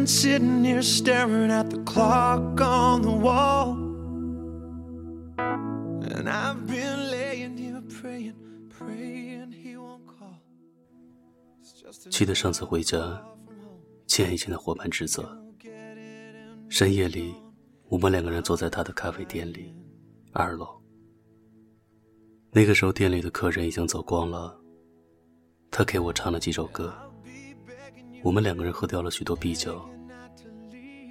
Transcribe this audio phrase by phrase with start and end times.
[0.00, 3.76] been sitting here staring at the clock on the wall.
[5.36, 8.34] And I've been laying here praying,
[8.70, 10.40] praying he won't call.
[12.10, 13.22] 记得上次回家，
[14.06, 15.38] 见一见的伙伴指责。
[16.70, 17.34] 深夜里，
[17.88, 19.74] 我们两个人坐在他的咖啡店里，
[20.32, 20.80] 二楼。
[22.52, 24.58] 那个时候店里的客人已经走光了，
[25.70, 26.90] 他给我唱了几首歌。
[28.22, 29.82] 我们两个人喝掉了许多啤酒，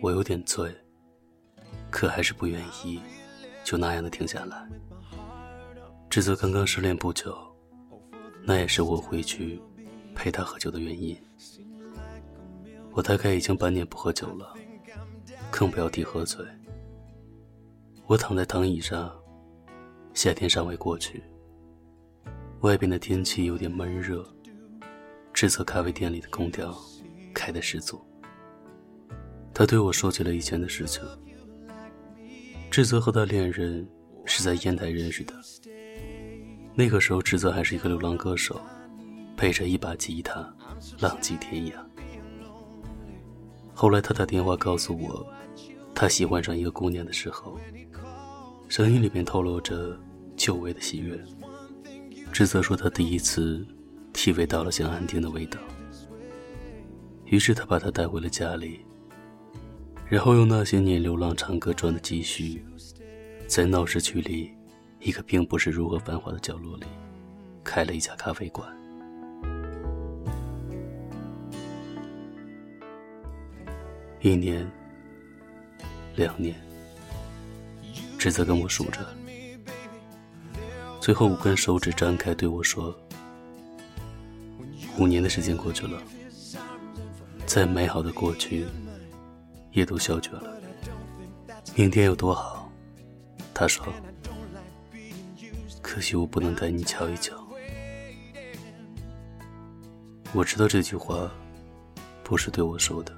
[0.02, 0.71] 我有点醉，
[1.89, 2.99] 可还是不愿意
[3.63, 4.70] 就那样的停下来。
[6.07, 7.35] 志泽刚刚失恋不久，
[8.43, 9.59] 那也是我回去
[10.13, 11.17] 陪他喝酒的原因。
[12.91, 14.53] 我大概已经半年不喝酒了，
[15.49, 16.45] 更不要提喝醉。
[18.05, 19.11] 我躺在躺椅上，
[20.13, 21.23] 夏天尚未过去，
[22.61, 24.23] 外边的天气有点闷热。
[25.33, 26.77] 志泽咖啡店里的空调。
[27.49, 27.99] 开的十足。
[29.52, 31.03] 他对我说起了以前的事情。
[32.69, 33.86] 志泽和他恋人
[34.23, 35.33] 是在烟台认识的。
[36.75, 38.61] 那个时候，志泽还是一个流浪歌手，
[39.36, 40.47] 背着一把吉他，
[41.00, 41.73] 浪迹天涯。
[43.73, 45.25] 后来他打电话告诉我，
[45.95, 47.59] 他喜欢上一个姑娘的时候，
[48.67, 50.00] 声音里面透露着
[50.38, 51.19] 久违的喜悦。
[52.31, 53.66] 志泽说，他第一次
[54.13, 55.59] 体味到了像安定的味道。
[57.30, 58.80] 于是他把她带回了家里，
[60.08, 62.66] 然后用那些年流浪唱歌赚的积蓄，
[63.47, 64.52] 在闹市区里
[64.99, 66.85] 一个并不是如何繁华的角落里，
[67.63, 68.67] 开了一家咖啡馆。
[74.22, 74.67] 一年，
[76.16, 76.55] 两年，
[78.17, 79.07] 志泽跟我数着，
[81.00, 82.94] 最后五根手指张开对我说
[84.97, 86.02] ：“五年的时间过去了。”
[87.50, 88.67] 再美好的过去，
[89.72, 90.53] 也都消绝了。
[91.73, 92.72] 明天有多好？
[93.56, 93.91] 他说。
[95.81, 97.35] 可惜我不能带你瞧一瞧。
[100.31, 101.31] 我知道这句话
[102.23, 103.12] 不是对我说的。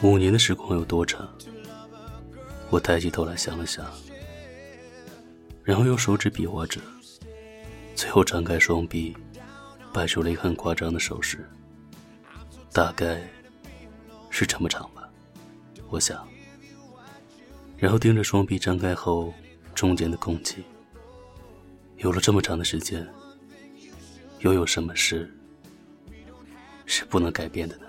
[0.00, 1.28] 五年的时光有多长？
[2.70, 3.84] 我抬起头来想了想。
[5.68, 6.80] 然后用手指比划着，
[7.94, 9.14] 最后张开双臂，
[9.92, 11.46] 摆出了一个很夸张的手势。
[12.72, 13.20] 大概
[14.30, 15.06] 是这么长吧，
[15.90, 16.26] 我想。
[17.76, 19.30] 然后盯着双臂张开后
[19.74, 20.64] 中间的空气。
[21.98, 23.06] 有了这么长的时间，
[24.38, 25.30] 又有什么事
[26.86, 27.84] 是不能改变的呢？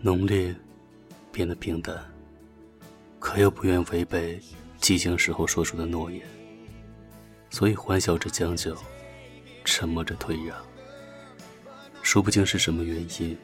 [0.00, 0.56] 浓烈
[1.30, 2.02] 变得平淡，
[3.18, 4.40] 可又不愿违背。
[4.80, 6.22] 寂静时候说出的诺言，
[7.50, 8.76] 所以欢笑着将就，
[9.64, 10.56] 沉默着退让。
[12.02, 13.36] 说不清是什么原因，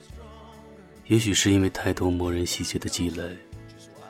[1.06, 3.36] 也许是因为太多某人细节的积累，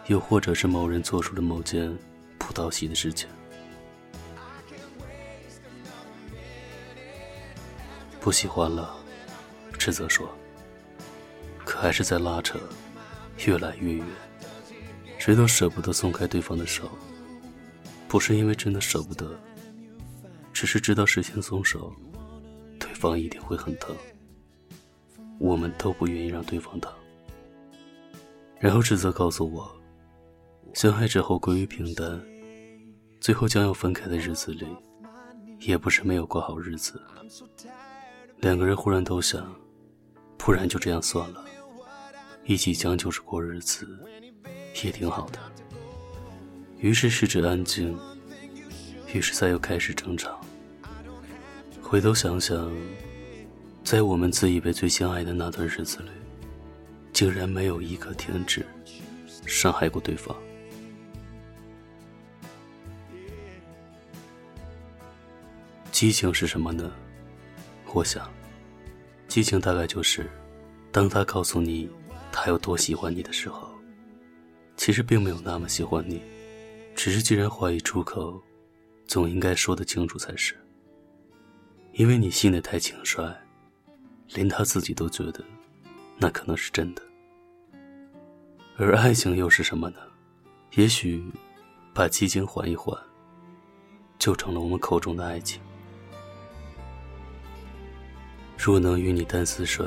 [0.06, 1.92] 又或者是某人做出了某件
[2.38, 3.28] 不讨喜的事情。
[8.20, 8.96] 不喜欢了，
[9.78, 10.32] 斥责说。
[11.64, 12.60] 可还是在拉扯，
[13.44, 14.06] 越来越远，
[15.18, 16.88] 谁都舍不得松开对方的手。
[18.08, 19.38] 不是因为真的舍不得，
[20.52, 21.92] 只是知道事先松手，
[22.78, 23.94] 对方一定会很疼。
[25.38, 26.92] 我们都不愿意让对方疼。
[28.58, 29.70] 然后指责告诉我，
[30.72, 32.18] 相爱之后归于平淡，
[33.20, 34.66] 最后将要分开的日子里，
[35.60, 36.98] 也不是没有过好日子。
[38.38, 39.54] 两个人忽然都想，
[40.38, 41.44] 不然就这样算了，
[42.44, 43.86] 一起将就着过日子，
[44.82, 45.38] 也挺好的。
[46.78, 47.98] 于是试着安静，
[49.12, 50.40] 于是再又开始争吵。
[51.80, 52.70] 回头想想，
[53.82, 56.10] 在我们自以为最相爱的那段日子里，
[57.12, 58.64] 竟然没有一刻停止
[59.46, 60.36] 伤害过对方。
[65.90, 66.92] 激情是什么呢？
[67.94, 68.30] 我想，
[69.28, 70.28] 激情大概就是，
[70.92, 71.88] 当他告诉你
[72.30, 73.70] 他有多喜欢你的时候，
[74.76, 76.20] 其实并没有那么喜欢你。
[76.96, 78.42] 只是，既然话一出口，
[79.06, 80.56] 总应该说得清楚才是。
[81.92, 83.36] 因为你信得太轻率，
[84.30, 85.44] 连他自己都觉得
[86.16, 87.02] 那可能是真的。
[88.78, 89.98] 而爱情又是什么呢？
[90.74, 91.22] 也许
[91.94, 92.98] 把激情缓一缓，
[94.18, 95.60] 就成了我们口中的爱情。
[98.58, 99.86] 若能与你淡似水，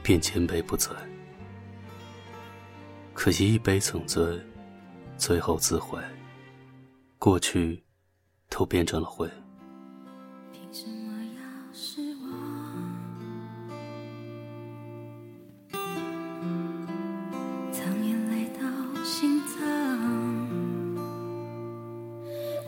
[0.00, 0.94] 便千杯不醉。
[3.12, 4.22] 可惜一杯曾醉。
[5.16, 5.98] 最后自毁，
[7.18, 7.82] 过去
[8.50, 9.26] 都变成了灰。
[10.52, 12.30] 凭什么要失望？
[17.72, 18.60] 藏眼泪到
[19.02, 19.64] 心脏，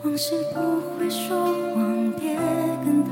[0.03, 2.35] 往事不会说谎，别
[2.83, 3.11] 跟他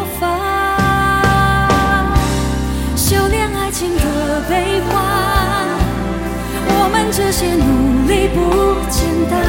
[7.33, 9.39] 这些努力不简单。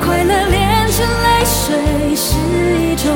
[0.00, 2.32] 快乐炼成泪水是
[2.80, 3.14] 一种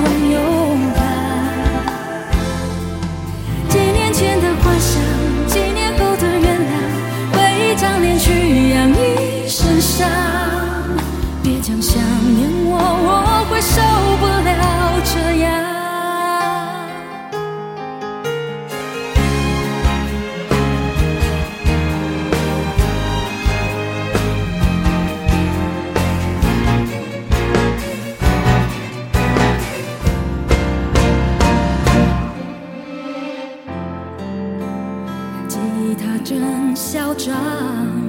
[36.90, 37.99] 嚣张，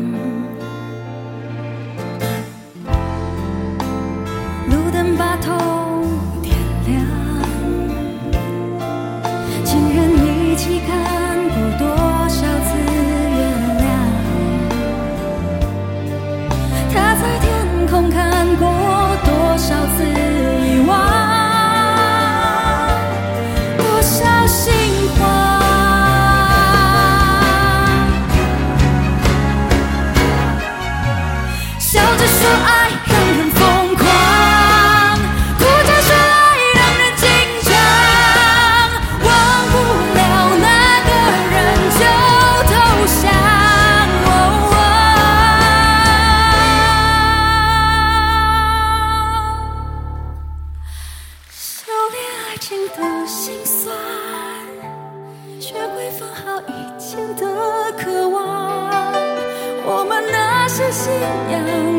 [60.72, 60.90] 是。
[60.94, 61.91] 信仰